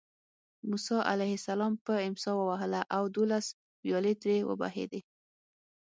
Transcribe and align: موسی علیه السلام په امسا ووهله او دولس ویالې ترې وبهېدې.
موسی 0.69 0.97
علیه 1.11 1.33
السلام 1.39 1.73
په 1.85 1.93
امسا 2.07 2.31
ووهله 2.35 2.81
او 2.95 3.03
دولس 3.17 3.45
ویالې 3.85 4.13
ترې 4.21 4.37
وبهېدې. 4.49 5.01